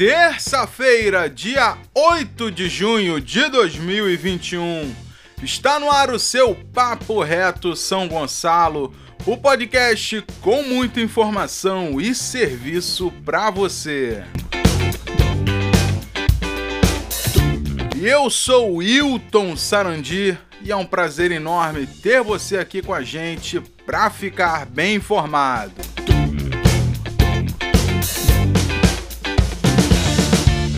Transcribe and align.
Terça-feira, 0.00 1.28
dia 1.28 1.76
8 1.94 2.50
de 2.50 2.70
junho 2.70 3.20
de 3.20 3.46
2021. 3.50 4.94
Está 5.42 5.78
no 5.78 5.90
ar 5.90 6.10
o 6.10 6.18
seu 6.18 6.54
Papo 6.54 7.22
Reto 7.22 7.76
São 7.76 8.08
Gonçalo, 8.08 8.94
o 9.26 9.36
podcast 9.36 10.24
com 10.40 10.62
muita 10.62 11.02
informação 11.02 12.00
e 12.00 12.14
serviço 12.14 13.12
para 13.26 13.50
você. 13.50 14.24
E 17.94 18.06
eu 18.06 18.30
sou 18.30 18.76
Wilton 18.76 19.54
Sarandi 19.54 20.38
e 20.62 20.72
é 20.72 20.76
um 20.76 20.86
prazer 20.86 21.30
enorme 21.30 21.86
ter 21.86 22.22
você 22.22 22.56
aqui 22.56 22.80
com 22.80 22.94
a 22.94 23.02
gente 23.02 23.60
para 23.84 24.08
ficar 24.08 24.64
bem 24.64 24.94
informado. 24.94 25.89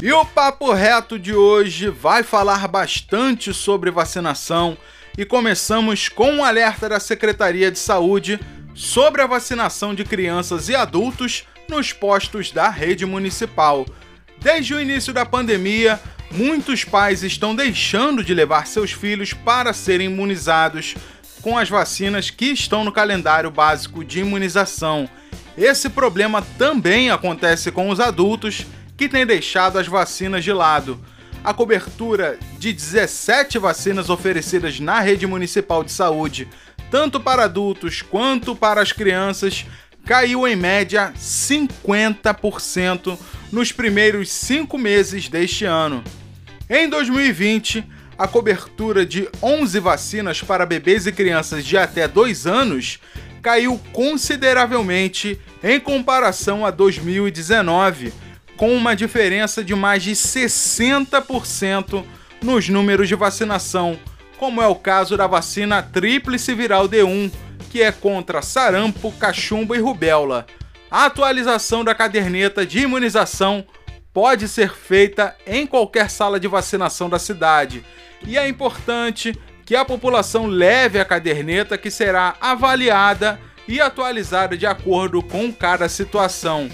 E 0.03 0.13
o 0.13 0.25
papo 0.25 0.73
reto 0.73 1.17
de 1.17 1.33
hoje 1.33 1.89
vai 1.89 2.25
falar 2.25 2.67
bastante 2.67 3.55
sobre 3.55 3.89
vacinação 3.89 4.77
e 5.17 5.25
começamos 5.25 6.09
com 6.09 6.29
um 6.29 6.45
alerta 6.45 6.89
da 6.89 6.99
Secretaria 6.99 7.71
de 7.71 7.79
Saúde 7.79 8.41
sobre 8.75 9.23
a 9.23 9.29
vacinação 9.29 9.95
de 9.95 10.05
crianças 10.05 10.69
e 10.69 10.75
adultos 10.75 11.45
nos 11.69 11.93
postos 11.93 12.51
da 12.51 12.69
rede 12.69 13.07
municipal. 13.07 13.87
Desde 14.41 14.75
o 14.75 14.81
início 14.81 15.13
da 15.13 15.25
pandemia, 15.25 16.01
muitos 16.33 16.83
pais 16.83 17.23
estão 17.23 17.55
deixando 17.55 18.25
de 18.25 18.35
levar 18.35 18.67
seus 18.67 18.91
filhos 18.91 19.33
para 19.33 19.73
serem 19.73 20.09
imunizados 20.09 20.97
com 21.41 21.57
as 21.57 21.71
vacinas 21.71 22.29
que 22.29 22.47
estão 22.47 22.83
no 22.83 22.91
calendário 22.91 23.53
básico 23.53 24.05
de 24.05 24.19
imunização. 24.19 25.09
Esse 25.57 25.89
problema 25.89 26.43
também 26.59 27.09
acontece 27.09 27.71
com 27.71 27.89
os 27.89 28.01
adultos 28.01 28.67
que 29.03 29.09
tem 29.09 29.27
deixado 29.27 29.81
as 29.81 29.89
vacinas 29.89 30.45
de 30.45 30.53
lado. 30.53 30.97
A 31.43 31.53
cobertura 31.53 32.39
de 32.57 32.73
17 32.73 33.59
vacinas 33.59 34.09
oferecidas 34.09 34.79
na 34.79 35.01
rede 35.01 35.27
municipal 35.27 35.83
de 35.83 35.91
saúde, 35.91 36.47
tanto 36.89 37.19
para 37.19 37.43
adultos 37.43 38.01
quanto 38.01 38.55
para 38.55 38.81
as 38.81 38.93
crianças, 38.93 39.67
caiu 40.07 40.47
em 40.47 40.55
média 40.55 41.13
50% 41.19 43.19
nos 43.51 43.73
primeiros 43.73 44.31
cinco 44.31 44.79
meses 44.79 45.29
deste 45.29 45.65
ano. 45.65 46.05
Em 46.71 46.89
2020, 46.89 47.85
a 48.17 48.29
cobertura 48.29 49.05
de 49.05 49.29
11 49.43 49.81
vacinas 49.81 50.41
para 50.43 50.65
bebês 50.65 51.09
e 51.09 51.13
crianças 51.13 51.65
de 51.65 51.77
até 51.77 52.07
2 52.07 52.47
anos 52.47 53.01
caiu 53.43 53.81
consideravelmente 53.93 55.41
em 55.61 55.81
comparação 55.81 56.65
a 56.65 56.71
2019 56.71 58.23
com 58.63 58.73
uma 58.77 58.95
diferença 58.95 59.65
de 59.65 59.75
mais 59.75 60.05
de 60.05 60.13
60% 60.13 62.05
nos 62.41 62.69
números 62.69 63.09
de 63.09 63.17
vacinação, 63.17 63.99
como 64.39 64.63
é 64.63 64.69
o 64.69 64.77
caso 64.77 65.17
da 65.17 65.27
vacina 65.27 65.83
tríplice 65.83 66.55
viral 66.55 66.89
D1, 66.89 67.33
que 67.73 67.83
é 67.83 67.91
contra 67.91 68.41
sarampo, 68.41 69.11
cachumba 69.19 69.77
e 69.77 69.81
rubéola. 69.81 70.47
A 70.89 71.07
atualização 71.07 71.83
da 71.83 71.93
caderneta 71.93 72.65
de 72.65 72.79
imunização 72.79 73.67
pode 74.15 74.47
ser 74.47 74.73
feita 74.73 75.35
em 75.45 75.67
qualquer 75.67 76.09
sala 76.09 76.39
de 76.39 76.47
vacinação 76.47 77.11
da 77.11 77.19
cidade, 77.19 77.85
e 78.25 78.39
é 78.39 78.47
importante 78.47 79.37
que 79.67 79.75
a 79.75 79.85
população 79.85 80.47
leve 80.47 81.01
a 81.01 81.05
caderneta 81.05 81.77
que 81.77 81.91
será 81.91 82.37
avaliada 82.41 83.41
e 83.67 83.81
atualizada 83.81 84.57
de 84.57 84.67
acordo 84.67 85.21
com 85.21 85.53
cada 85.53 85.89
situação. 85.89 86.71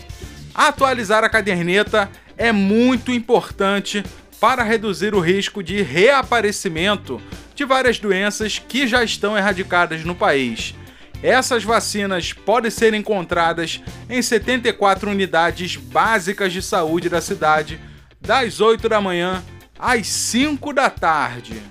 Atualizar 0.59 1.23
a 1.23 1.29
caderneta 1.29 2.11
é 2.37 2.51
muito 2.51 3.13
importante 3.13 4.05
para 4.41 4.65
reduzir 4.65 5.15
o 5.15 5.21
risco 5.21 5.63
de 5.63 5.83
reaparecimento 5.83 7.23
de 7.55 7.65
várias 7.65 8.01
doenças 8.01 8.59
que 8.59 8.85
já 8.85 9.05
estão 9.05 9.39
erradicadas 9.39 10.05
no 10.05 10.17
país. 10.17 10.75
Essas 11.23 11.63
vacinas 11.63 12.33
podem 12.33 12.73
ser 12.73 12.93
encontradas 12.93 13.81
em 14.11 14.21
74 14.21 15.09
unidades 15.09 15.77
básicas 15.77 16.53
de 16.53 16.61
saúde 16.61 17.09
da 17.09 17.21
cidade, 17.21 17.81
das 18.21 18.61
8 18.61 18.89
da 18.89 19.01
manhã 19.01 19.45
às 19.79 20.09
5 20.09 20.73
da 20.73 20.91
tarde. 20.91 21.63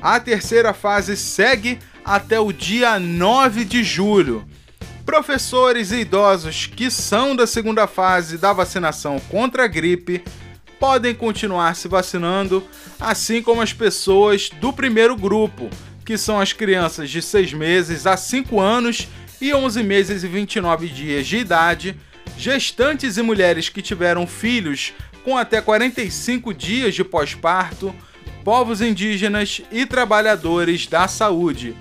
A 0.00 0.20
terceira 0.20 0.72
fase 0.72 1.16
segue 1.16 1.80
até 2.04 2.38
o 2.38 2.52
dia 2.52 3.00
9 3.00 3.64
de 3.64 3.82
julho. 3.82 4.46
Professores 5.04 5.90
e 5.90 6.00
idosos 6.00 6.66
que 6.66 6.90
são 6.90 7.34
da 7.34 7.46
segunda 7.46 7.86
fase 7.86 8.38
da 8.38 8.52
vacinação 8.52 9.18
contra 9.28 9.64
a 9.64 9.66
gripe 9.66 10.22
podem 10.78 11.14
continuar 11.14 11.74
se 11.74 11.88
vacinando, 11.88 12.64
assim 12.98 13.42
como 13.42 13.60
as 13.60 13.72
pessoas 13.72 14.48
do 14.48 14.72
primeiro 14.72 15.16
grupo, 15.16 15.68
que 16.04 16.16
são 16.16 16.40
as 16.40 16.52
crianças 16.52 17.10
de 17.10 17.20
6 17.20 17.52
meses 17.52 18.06
a 18.06 18.16
5 18.16 18.60
anos 18.60 19.08
e 19.40 19.52
11 19.52 19.82
meses 19.82 20.22
e 20.22 20.28
29 20.28 20.88
dias 20.88 21.26
de 21.26 21.38
idade, 21.38 21.96
gestantes 22.36 23.16
e 23.16 23.22
mulheres 23.22 23.68
que 23.68 23.82
tiveram 23.82 24.26
filhos 24.26 24.92
com 25.24 25.36
até 25.36 25.60
45 25.60 26.54
dias 26.54 26.94
de 26.94 27.04
pós-parto, 27.04 27.94
povos 28.44 28.80
indígenas 28.80 29.60
e 29.70 29.84
trabalhadores 29.84 30.86
da 30.86 31.06
saúde. 31.08 31.76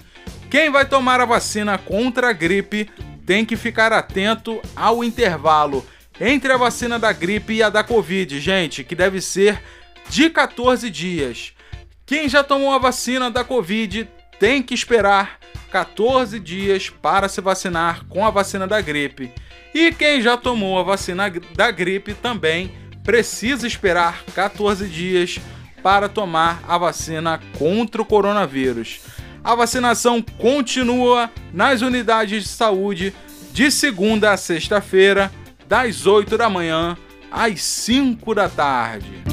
Quem 0.49 0.69
vai 0.71 0.85
tomar 0.85 1.21
a 1.21 1.25
vacina 1.25 1.77
contra 1.77 2.29
a 2.29 2.33
gripe 2.33 2.89
tem 3.29 3.45
que 3.45 3.55
ficar 3.55 3.93
atento 3.93 4.59
ao 4.75 5.03
intervalo 5.03 5.85
entre 6.19 6.51
a 6.51 6.57
vacina 6.57 6.97
da 6.97 7.13
gripe 7.13 7.53
e 7.53 7.61
a 7.61 7.69
da 7.69 7.83
Covid, 7.83 8.39
gente, 8.39 8.83
que 8.83 8.95
deve 8.95 9.21
ser 9.21 9.61
de 10.09 10.31
14 10.31 10.89
dias. 10.89 11.53
Quem 12.07 12.27
já 12.27 12.43
tomou 12.43 12.73
a 12.73 12.79
vacina 12.79 13.29
da 13.29 13.43
Covid 13.43 14.09
tem 14.39 14.63
que 14.63 14.73
esperar 14.73 15.37
14 15.69 16.39
dias 16.39 16.89
para 16.89 17.29
se 17.29 17.39
vacinar 17.39 18.03
com 18.09 18.25
a 18.25 18.31
vacina 18.31 18.65
da 18.65 18.81
gripe. 18.81 19.31
E 19.75 19.91
quem 19.91 20.23
já 20.23 20.35
tomou 20.35 20.79
a 20.79 20.83
vacina 20.83 21.31
da 21.53 21.69
gripe 21.69 22.15
também 22.15 22.73
precisa 23.03 23.67
esperar 23.67 24.23
14 24.33 24.87
dias 24.87 25.39
para 25.83 26.09
tomar 26.09 26.63
a 26.67 26.79
vacina 26.79 27.39
contra 27.59 28.01
o 28.01 28.05
coronavírus. 28.05 29.18
A 29.43 29.55
vacinação 29.55 30.21
continua 30.21 31.29
nas 31.53 31.81
unidades 31.81 32.43
de 32.43 32.49
saúde 32.49 33.13
de 33.53 33.71
segunda 33.71 34.31
a 34.31 34.37
sexta-feira, 34.37 35.31
das 35.67 36.05
8 36.05 36.37
da 36.37 36.49
manhã 36.49 36.97
às 37.31 37.61
5 37.61 38.35
da 38.35 38.49
tarde. 38.49 39.23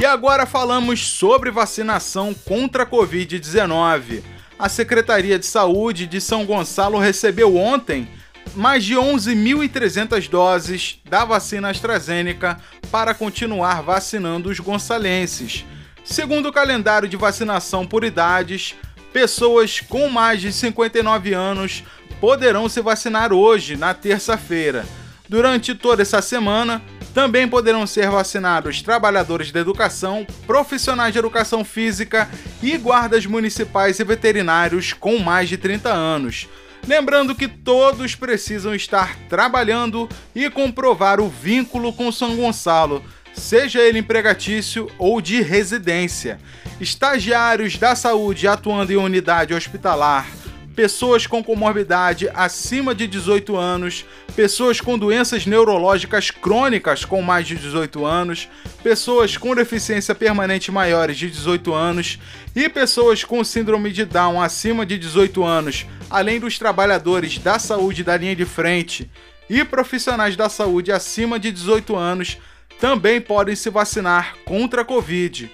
E 0.00 0.04
agora 0.04 0.46
falamos 0.46 1.06
sobre 1.06 1.50
vacinação 1.50 2.34
contra 2.34 2.82
a 2.82 2.86
Covid-19. 2.86 4.22
A 4.58 4.68
Secretaria 4.68 5.38
de 5.38 5.46
Saúde 5.46 6.06
de 6.06 6.20
São 6.20 6.44
Gonçalo 6.44 6.98
recebeu 6.98 7.56
ontem 7.56 8.08
mais 8.54 8.84
de 8.84 8.94
11.300 8.94 10.28
doses 10.28 11.00
da 11.08 11.24
vacina 11.24 11.70
AstraZeneca 11.70 12.58
para 12.90 13.14
continuar 13.14 13.82
vacinando 13.82 14.50
os 14.50 14.60
gonçalenses. 14.60 15.64
Segundo 16.04 16.48
o 16.48 16.52
calendário 16.52 17.08
de 17.08 17.16
vacinação 17.16 17.86
por 17.86 18.04
idades, 18.04 18.74
pessoas 19.12 19.80
com 19.80 20.08
mais 20.08 20.40
de 20.40 20.52
59 20.52 21.32
anos 21.32 21.84
poderão 22.20 22.68
se 22.68 22.80
vacinar 22.80 23.32
hoje, 23.32 23.76
na 23.76 23.94
terça-feira. 23.94 24.84
Durante 25.28 25.74
toda 25.74 26.02
essa 26.02 26.20
semana, 26.20 26.82
também 27.14 27.46
poderão 27.46 27.86
ser 27.86 28.08
vacinados 28.10 28.82
trabalhadores 28.82 29.52
da 29.52 29.60
educação, 29.60 30.26
profissionais 30.46 31.12
de 31.12 31.18
educação 31.18 31.64
física 31.64 32.28
e 32.62 32.76
guardas 32.76 33.26
municipais 33.26 33.98
e 33.98 34.04
veterinários 34.04 34.92
com 34.92 35.18
mais 35.18 35.48
de 35.48 35.56
30 35.56 35.90
anos. 35.90 36.48
Lembrando 36.86 37.34
que 37.34 37.46
todos 37.46 38.14
precisam 38.16 38.74
estar 38.74 39.16
trabalhando 39.28 40.08
e 40.34 40.50
comprovar 40.50 41.20
o 41.20 41.28
vínculo 41.28 41.92
com 41.92 42.10
São 42.10 42.36
Gonçalo, 42.36 43.04
seja 43.32 43.80
ele 43.80 44.00
empregatício 44.00 44.90
ou 44.98 45.20
de 45.20 45.40
residência. 45.40 46.38
Estagiários 46.80 47.78
da 47.78 47.94
saúde 47.94 48.48
atuando 48.48 48.92
em 48.92 48.96
unidade 48.96 49.54
hospitalar, 49.54 50.26
pessoas 50.74 51.26
com 51.26 51.42
comorbidade 51.42 52.28
acima 52.34 52.94
de 52.94 53.06
18 53.06 53.56
anos, 53.56 54.04
pessoas 54.34 54.80
com 54.80 54.98
doenças 54.98 55.46
neurológicas 55.46 56.30
crônicas 56.30 57.04
com 57.04 57.22
mais 57.22 57.46
de 57.46 57.56
18 57.56 58.04
anos, 58.04 58.48
pessoas 58.82 59.36
com 59.36 59.54
deficiência 59.54 60.14
permanente 60.14 60.72
maiores 60.72 61.16
de 61.16 61.30
18 61.30 61.72
anos. 61.72 62.18
E 62.54 62.68
pessoas 62.68 63.24
com 63.24 63.42
síndrome 63.42 63.90
de 63.90 64.04
Down 64.04 64.40
acima 64.40 64.84
de 64.84 64.98
18 64.98 65.42
anos, 65.42 65.86
além 66.10 66.38
dos 66.38 66.58
trabalhadores 66.58 67.38
da 67.38 67.58
saúde 67.58 68.04
da 68.04 68.16
linha 68.16 68.36
de 68.36 68.44
frente 68.44 69.10
e 69.48 69.64
profissionais 69.64 70.36
da 70.36 70.48
saúde 70.48 70.92
acima 70.92 71.38
de 71.38 71.50
18 71.50 71.96
anos 71.96 72.38
também 72.80 73.20
podem 73.20 73.54
se 73.54 73.70
vacinar 73.70 74.34
contra 74.44 74.82
a 74.82 74.84
Covid. 74.84 75.50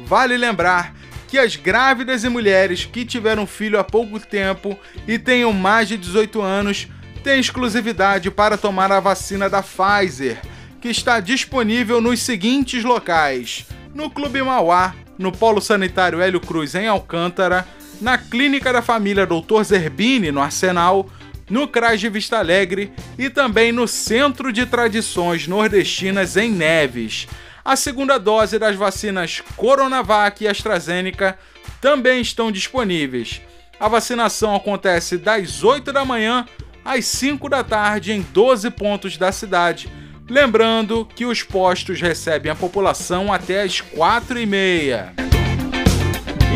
Vale 0.00 0.36
lembrar 0.36 0.94
que 1.28 1.38
as 1.38 1.54
grávidas 1.54 2.24
e 2.24 2.28
mulheres 2.28 2.86
que 2.86 3.04
tiveram 3.04 3.46
filho 3.46 3.78
há 3.78 3.84
pouco 3.84 4.18
tempo 4.18 4.76
e 5.06 5.18
tenham 5.18 5.52
mais 5.52 5.86
de 5.86 5.98
18 5.98 6.40
anos 6.40 6.88
têm 7.22 7.38
exclusividade 7.38 8.30
para 8.30 8.56
tomar 8.56 8.90
a 8.90 8.98
vacina 8.98 9.48
da 9.48 9.62
Pfizer, 9.62 10.40
que 10.80 10.88
está 10.88 11.20
disponível 11.20 12.00
nos 12.00 12.20
seguintes 12.20 12.82
locais: 12.82 13.66
no 13.94 14.08
Clube 14.08 14.42
Mauá, 14.42 14.94
no 15.18 15.30
Polo 15.30 15.60
Sanitário 15.60 16.20
Hélio 16.20 16.40
Cruz 16.40 16.74
em 16.74 16.88
Alcântara, 16.88 17.68
na 18.00 18.16
Clínica 18.16 18.72
da 18.72 18.80
Família 18.80 19.26
Dr. 19.26 19.62
Zerbini 19.64 20.32
no 20.32 20.40
Arsenal, 20.40 21.10
no 21.50 21.68
CRAS 21.68 22.00
de 22.00 22.08
Vista 22.08 22.38
Alegre 22.38 22.90
e 23.18 23.28
também 23.28 23.72
no 23.72 23.86
Centro 23.86 24.52
de 24.52 24.64
Tradições 24.64 25.46
Nordestinas 25.46 26.36
em 26.36 26.50
Neves. 26.50 27.26
A 27.68 27.76
segunda 27.76 28.16
dose 28.16 28.58
das 28.58 28.76
vacinas 28.76 29.42
Coronavac 29.54 30.42
e 30.42 30.48
AstraZeneca 30.48 31.38
também 31.82 32.22
estão 32.22 32.50
disponíveis. 32.50 33.42
A 33.78 33.86
vacinação 33.88 34.56
acontece 34.56 35.18
das 35.18 35.62
8 35.62 35.92
da 35.92 36.02
manhã 36.02 36.46
às 36.82 37.04
5 37.04 37.46
da 37.46 37.62
tarde 37.62 38.10
em 38.10 38.22
12 38.22 38.70
pontos 38.70 39.18
da 39.18 39.30
cidade. 39.30 39.86
Lembrando 40.30 41.06
que 41.14 41.26
os 41.26 41.42
postos 41.42 42.00
recebem 42.00 42.50
a 42.50 42.54
população 42.54 43.30
até 43.30 43.64
às 43.64 43.82
4 43.82 44.40
e 44.40 44.46
meia. 44.46 45.12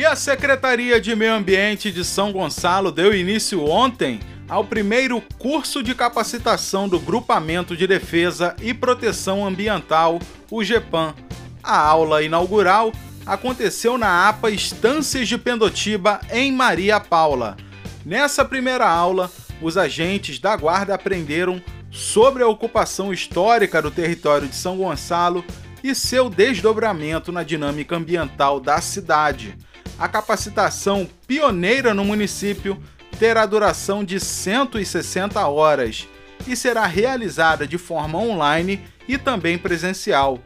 E 0.00 0.06
a 0.06 0.16
Secretaria 0.16 0.98
de 0.98 1.14
Meio 1.14 1.34
Ambiente 1.34 1.92
de 1.92 2.06
São 2.06 2.32
Gonçalo 2.32 2.90
deu 2.90 3.14
início 3.14 3.62
ontem 3.68 4.18
ao 4.48 4.64
primeiro 4.64 5.22
curso 5.38 5.82
de 5.82 5.94
capacitação 5.94 6.88
do 6.88 6.98
Grupamento 6.98 7.76
de 7.76 7.86
Defesa 7.86 8.56
e 8.62 8.72
Proteção 8.72 9.46
Ambiental, 9.46 10.18
o 10.52 10.62
GEPAM. 10.62 11.14
A 11.62 11.78
aula 11.78 12.22
inaugural 12.22 12.92
aconteceu 13.24 13.96
na 13.96 14.28
APA 14.28 14.50
Estâncias 14.50 15.26
de 15.26 15.38
Pendotiba, 15.38 16.20
em 16.30 16.52
Maria 16.52 17.00
Paula. 17.00 17.56
Nessa 18.04 18.44
primeira 18.44 18.86
aula, 18.86 19.30
os 19.62 19.78
agentes 19.78 20.38
da 20.38 20.54
Guarda 20.54 20.94
aprenderam 20.94 21.62
sobre 21.90 22.42
a 22.42 22.48
ocupação 22.48 23.14
histórica 23.14 23.80
do 23.80 23.90
território 23.90 24.46
de 24.46 24.54
São 24.54 24.76
Gonçalo 24.76 25.42
e 25.82 25.94
seu 25.94 26.28
desdobramento 26.28 27.32
na 27.32 27.42
dinâmica 27.42 27.96
ambiental 27.96 28.60
da 28.60 28.78
cidade. 28.80 29.56
A 29.98 30.06
capacitação 30.06 31.08
pioneira 31.26 31.94
no 31.94 32.04
município 32.04 32.76
terá 33.18 33.46
duração 33.46 34.04
de 34.04 34.20
160 34.20 35.46
horas 35.46 36.06
e 36.46 36.54
será 36.56 36.84
realizada 36.86 37.66
de 37.66 37.78
forma 37.78 38.18
online 38.18 38.82
e 39.08 39.18
também 39.18 39.58
presencial. 39.58 40.38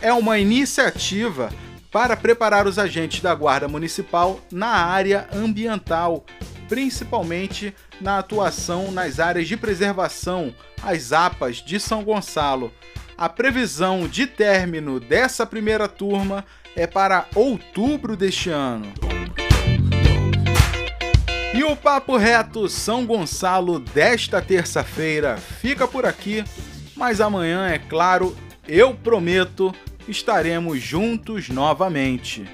É 0.00 0.12
uma 0.12 0.38
iniciativa 0.38 1.50
para 1.90 2.16
preparar 2.16 2.66
os 2.66 2.78
agentes 2.78 3.20
da 3.20 3.34
Guarda 3.34 3.68
Municipal 3.68 4.40
na 4.50 4.68
área 4.68 5.28
ambiental, 5.32 6.24
principalmente 6.68 7.74
na 8.00 8.18
atuação 8.18 8.90
nas 8.90 9.20
áreas 9.20 9.46
de 9.46 9.56
preservação, 9.56 10.54
as 10.82 11.12
APAs 11.12 11.56
de 11.56 11.78
São 11.78 12.02
Gonçalo. 12.02 12.72
A 13.16 13.28
previsão 13.28 14.08
de 14.08 14.26
término 14.26 14.98
dessa 14.98 15.44
primeira 15.44 15.86
turma 15.86 16.44
é 16.74 16.86
para 16.86 17.26
outubro 17.34 18.16
deste 18.16 18.48
ano. 18.48 18.92
E 21.54 21.62
o 21.62 21.76
Papo 21.76 22.16
Reto 22.16 22.66
São 22.66 23.04
Gonçalo 23.04 23.78
desta 23.78 24.40
terça-feira 24.40 25.36
fica 25.36 25.86
por 25.86 26.06
aqui, 26.06 26.42
mas 27.02 27.20
amanhã, 27.20 27.66
é 27.66 27.80
claro, 27.80 28.32
eu 28.68 28.94
prometo, 28.94 29.74
estaremos 30.06 30.80
juntos 30.80 31.48
novamente. 31.48 32.44